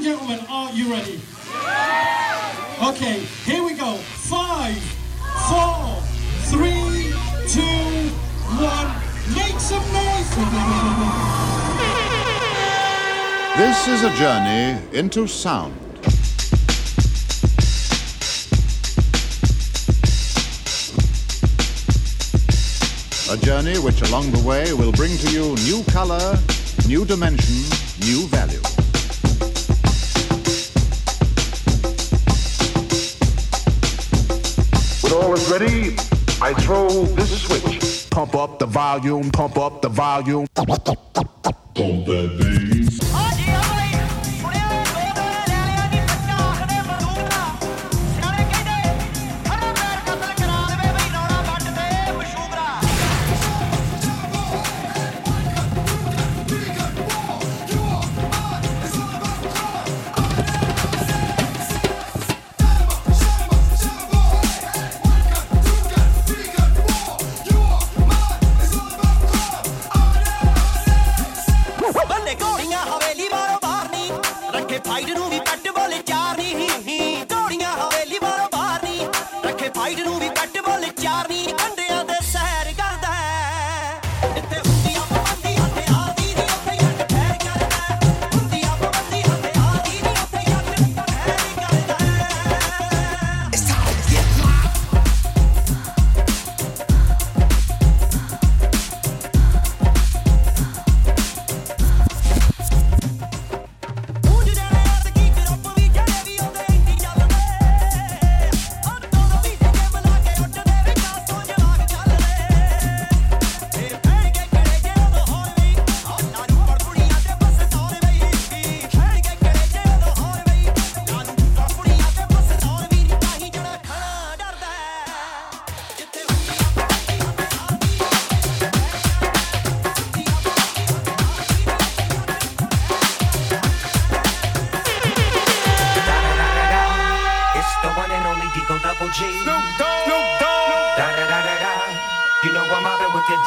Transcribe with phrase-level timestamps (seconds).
[0.00, 1.20] and gentlemen, are you ready?
[2.82, 3.96] Okay, here we go.
[3.96, 4.78] Five,
[5.48, 6.00] four,
[6.48, 7.12] three,
[7.46, 8.08] two,
[8.56, 8.88] one.
[9.34, 10.30] Make some noise!
[13.58, 15.74] This is a journey into sound.
[23.30, 26.38] A journey which along the way will bring to you new color,
[26.88, 27.54] new dimension,
[28.00, 28.69] new value.
[35.50, 35.96] Ready,
[36.40, 38.08] I throw this switch.
[38.10, 40.46] Pump up the volume, pump up the volume.
[40.54, 40.76] Pump
[41.74, 42.49] that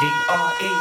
[0.00, 0.72] D R E.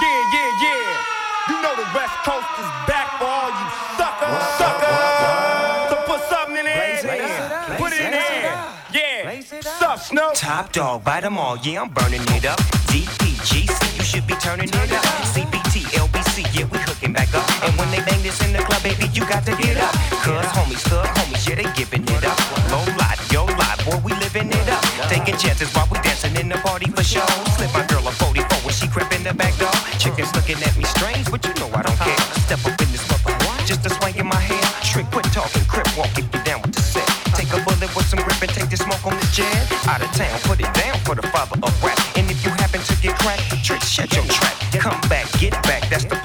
[0.00, 1.00] Yeah, yeah, yeah.
[1.48, 4.42] You know the West Coast is back for all you suckers.
[4.58, 5.88] Suckers.
[5.90, 7.02] So put something in the air.
[7.02, 7.68] Blaze it up.
[7.68, 7.78] then.
[7.78, 8.54] Put it in the Blaze it air.
[8.54, 8.70] up.
[8.94, 9.60] Yeah.
[9.78, 10.34] Sup, Snoop?
[10.34, 11.56] Top dog, bite them all.
[11.58, 12.58] Yeah, I'm burning it up.
[12.88, 15.04] DPGC, you should be turning it up.
[15.34, 17.44] CBT, LBC, yeah, we hooking back up.
[17.64, 19.92] And when they bang this in the club, baby, you got to get up.
[20.22, 22.38] Cause homies, thug homies, yeah, they giving it up.
[22.70, 24.82] Low life, yo life, boy, we living it up.
[25.08, 27.26] Taking chances while we dancing in the party for show.
[27.56, 28.03] Slip my girl
[31.30, 32.16] but you know I don't care.
[32.16, 34.62] I Step up in this mother, just a swing in my hair.
[34.82, 37.06] Trick, quit talking, crip walk if you down with the set.
[37.36, 39.68] Take a bullet with some grip and take the smoke on the jet.
[39.86, 41.98] Out of town, put it down for the father of rap.
[42.16, 44.54] And if you happen to get cracked, trick, shut your trap.
[44.72, 46.16] Come back, get back, that's the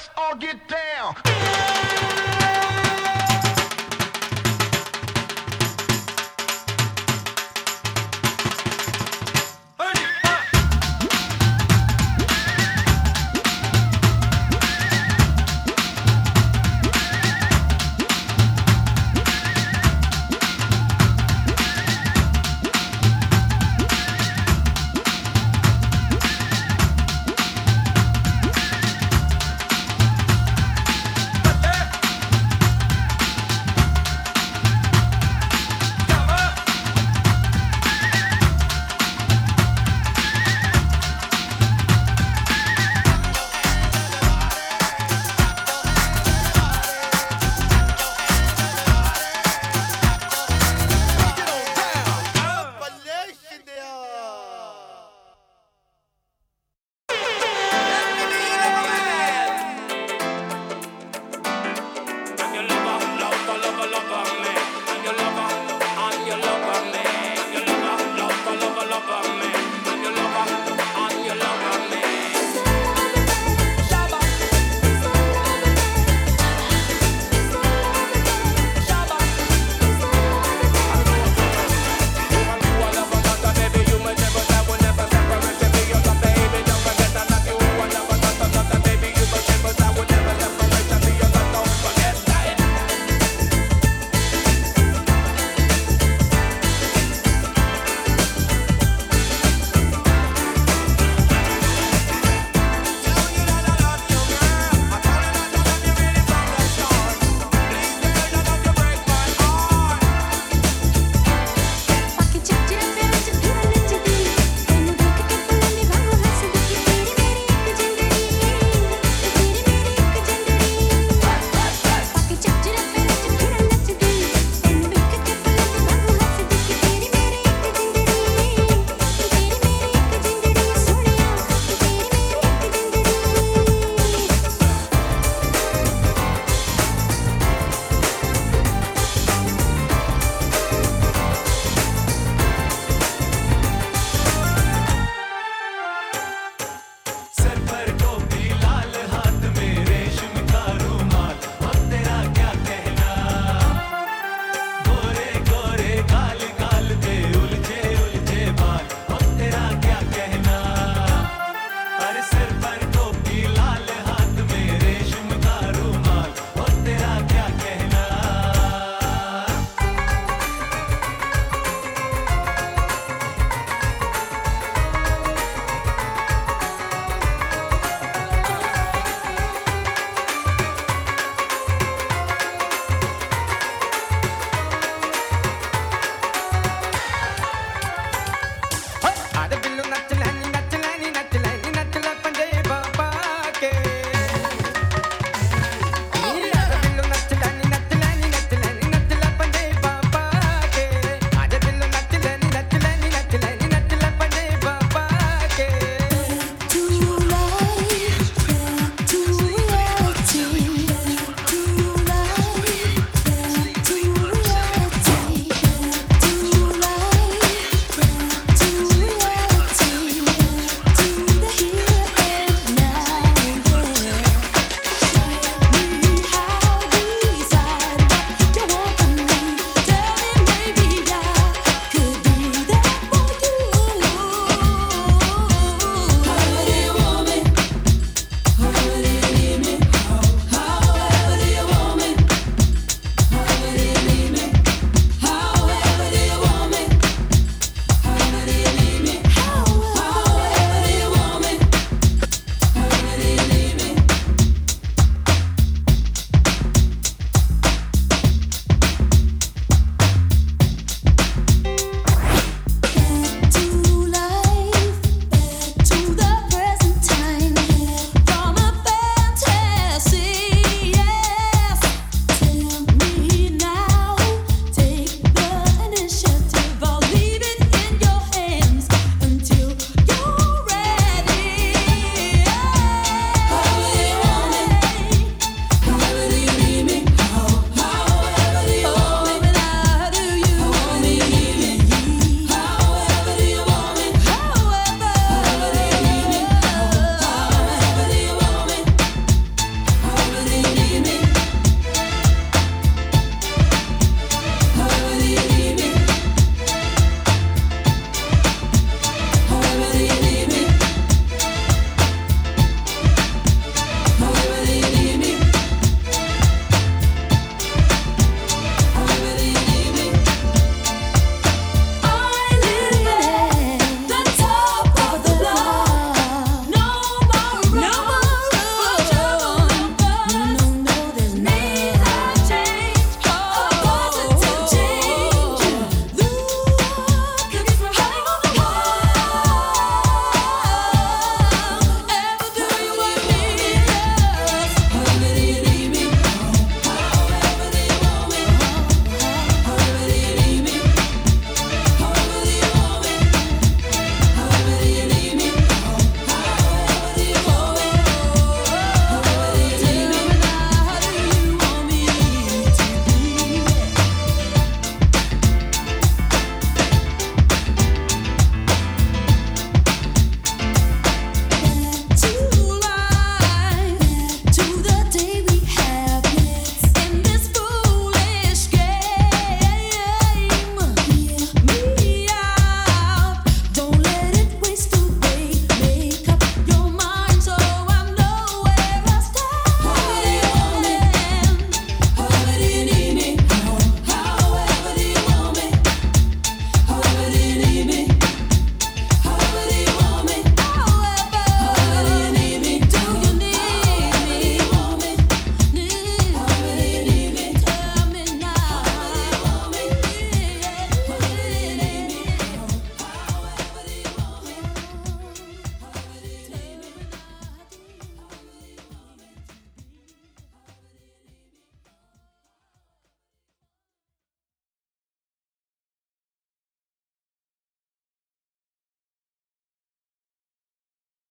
[0.00, 1.29] let's all get down.